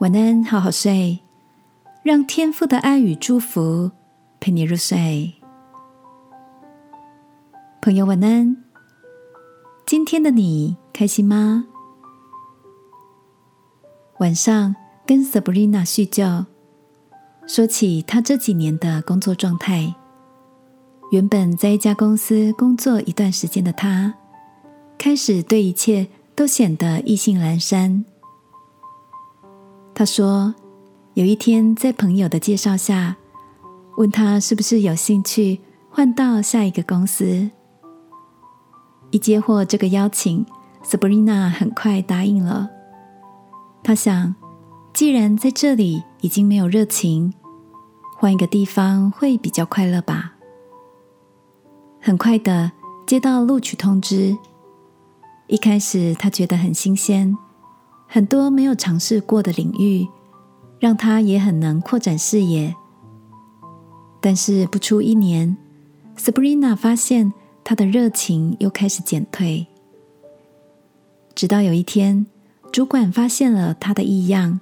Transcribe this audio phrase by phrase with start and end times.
[0.00, 1.20] 晚安，好好睡，
[2.02, 3.92] 让天父的爱与祝福
[4.38, 5.32] 陪你入睡。
[7.80, 8.58] 朋友，晚安。
[9.86, 11.64] 今天的你开心吗？
[14.18, 16.44] 晚上跟 Sabrina 叙旧，
[17.46, 19.94] 说起她这几年的工作状态。
[21.10, 24.12] 原本在一家公司工作一段时间的她，
[24.98, 28.04] 开始对一切都显得意兴阑珊。
[29.98, 30.54] 他说
[31.16, 33.16] ：“有一天，在朋友的介绍下，
[33.96, 35.58] 问他是不是有兴趣
[35.88, 37.50] 换到下一个公司。
[39.10, 40.44] 一接获这个邀请
[40.84, 42.68] ，Sabrina 很快答应了。
[43.82, 44.34] 他想，
[44.92, 47.32] 既然在这里已经没有热情，
[48.18, 50.34] 换一个地方会比较快乐吧。
[52.02, 52.70] 很快的
[53.06, 54.36] 接到录取通知，
[55.46, 57.34] 一开始他觉得很新鲜。”
[58.08, 60.06] 很多没有尝试过的领域，
[60.78, 62.74] 让他也很能扩展视野。
[64.20, 65.56] 但是不出一年
[66.16, 69.66] ，Sabrina 发现他的热情又开始减退。
[71.34, 72.26] 直到有一天，
[72.72, 74.60] 主管发现了他的异样，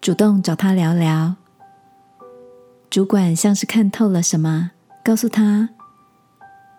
[0.00, 1.36] 主动找他聊聊。
[2.90, 4.72] 主管像是看透了什么，
[5.02, 5.70] 告诉他：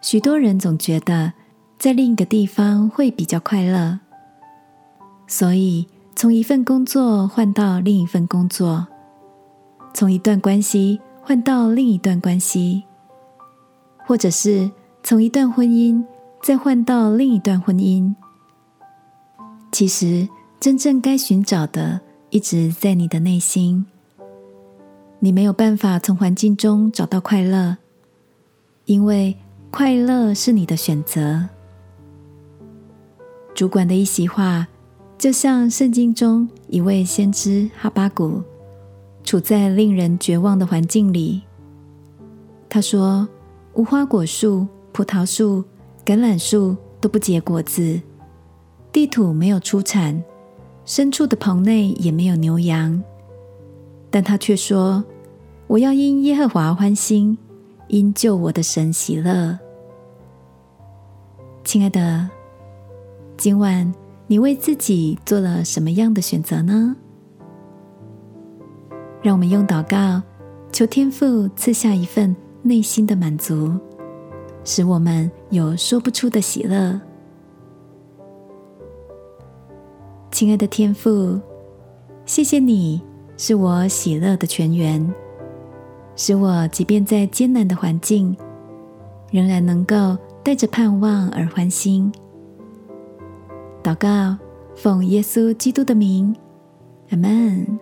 [0.02, 1.34] 许多人总觉得
[1.80, 4.00] 在另一个地方会比较快乐，
[5.26, 5.88] 所以。
[6.24, 8.88] 从一份工作换到另一份工作，
[9.94, 12.82] 从一段关系换到另一段关系，
[14.08, 14.72] 或者是
[15.04, 16.02] 从一段婚姻
[16.42, 18.16] 再换到另一段婚姻。
[19.74, 20.26] 其实，
[20.62, 22.00] 真正该寻找的
[22.30, 23.86] 一直在你的内心。
[25.20, 27.76] 你没有办法从环境中找到快乐，
[28.86, 29.36] 因为
[29.70, 31.50] 快乐是你的选择。
[33.54, 34.66] 主管的一席话。
[35.24, 38.42] 就像圣经中一位先知哈巴谷，
[39.24, 41.42] 处在令人绝望的环境里。
[42.68, 43.26] 他说
[43.74, 45.64] ：“无花果树、葡萄树、
[46.04, 48.02] 橄榄树都不结果子，
[48.92, 50.22] 地土没有出产，
[50.86, 53.02] 牲畜的棚内也没有牛羊。”
[54.12, 55.02] 但他却说
[55.68, 57.38] ：“我要因耶和华欢心，
[57.88, 59.58] 因救我的神喜乐。”
[61.64, 62.30] 亲爱的，
[63.38, 63.90] 今晚。
[64.28, 66.96] 你为自己做了什么样的选择呢？
[69.22, 70.22] 让我们用祷告
[70.72, 73.72] 求天父赐下一份内心的满足，
[74.64, 77.00] 使我们有说不出的喜乐。
[80.32, 81.40] 亲爱的天父，
[82.26, 83.02] 谢谢你
[83.38, 85.14] 是我喜乐的泉源，
[86.16, 88.36] 使我即便在艰难的环境，
[89.32, 92.12] 仍然能够带着盼望而欢心。
[93.84, 94.38] 祷告，
[94.76, 96.34] 奉耶稣基督的名，
[97.10, 97.80] 阿门。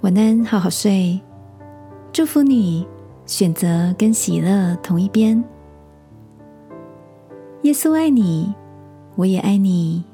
[0.00, 1.20] 晚安，好好睡。
[2.12, 2.84] 祝福你，
[3.26, 5.42] 选择跟喜乐同一边。
[7.62, 8.52] 耶稣爱你，
[9.14, 10.04] 我也爱你。